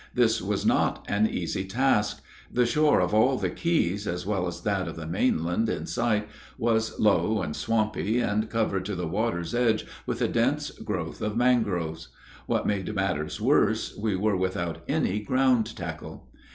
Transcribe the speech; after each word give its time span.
This 0.15 0.41
was 0.41 0.65
not 0.65 1.05
an 1.07 1.27
easy 1.29 1.63
task; 1.63 2.23
the 2.51 2.65
shore 2.65 2.99
of 3.01 3.13
all 3.13 3.37
the 3.37 3.51
keys, 3.51 4.07
as 4.07 4.25
well 4.25 4.47
as 4.47 4.61
that 4.61 4.87
of 4.87 4.95
the 4.95 5.05
mainland 5.05 5.69
in 5.69 5.85
sight, 5.85 6.27
was 6.57 6.99
low 6.99 7.43
and 7.43 7.55
swampy, 7.55 8.17
and 8.19 8.49
covered 8.49 8.83
to 8.85 8.95
the 8.95 9.05
water's 9.05 9.53
edge 9.53 9.85
with 10.07 10.19
a 10.23 10.27
dense 10.27 10.71
growth 10.71 11.21
of 11.21 11.37
mangroves. 11.37 12.07
What 12.47 12.65
made 12.65 12.95
matters 12.95 13.39
worse, 13.39 13.95
we 13.95 14.15
were 14.15 14.35
without 14.35 14.79
any 14.87 15.19
ground 15.19 15.77
tackle. 15.77 16.27